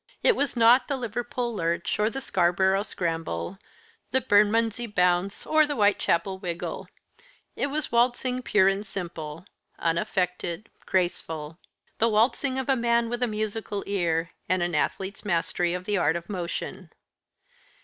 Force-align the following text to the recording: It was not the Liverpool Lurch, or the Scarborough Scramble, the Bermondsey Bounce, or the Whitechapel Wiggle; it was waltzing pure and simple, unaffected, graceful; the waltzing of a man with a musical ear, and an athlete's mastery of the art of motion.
It 0.23 0.35
was 0.35 0.55
not 0.57 0.87
the 0.87 0.97
Liverpool 0.97 1.53
Lurch, 1.55 1.99
or 1.99 2.09
the 2.09 2.21
Scarborough 2.21 2.81
Scramble, 2.81 3.59
the 4.09 4.19
Bermondsey 4.19 4.87
Bounce, 4.87 5.45
or 5.45 5.67
the 5.67 5.75
Whitechapel 5.75 6.39
Wiggle; 6.39 6.87
it 7.55 7.67
was 7.67 7.91
waltzing 7.91 8.41
pure 8.41 8.67
and 8.67 8.83
simple, 8.83 9.45
unaffected, 9.77 10.71
graceful; 10.87 11.59
the 11.99 12.09
waltzing 12.09 12.57
of 12.57 12.67
a 12.67 12.75
man 12.75 13.09
with 13.09 13.21
a 13.21 13.27
musical 13.27 13.83
ear, 13.85 14.31
and 14.49 14.63
an 14.63 14.73
athlete's 14.73 15.23
mastery 15.23 15.75
of 15.75 15.85
the 15.85 15.99
art 15.99 16.15
of 16.15 16.27
motion. 16.27 16.89